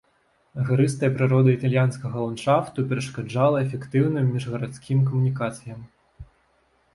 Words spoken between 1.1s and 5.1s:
прырода італьянскага ландшафту перашкаджала эфектыўным міжгарадскім